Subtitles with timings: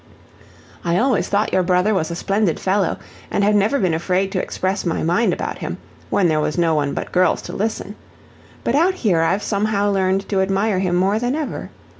[0.83, 2.97] "I always thought your brother was a splendid fellow,
[3.29, 5.77] and have never been afraid to express my mind about him,
[6.09, 7.93] when there was no one but girls to listen.
[8.63, 11.69] But out here I've somehow learned to admire him more than ever.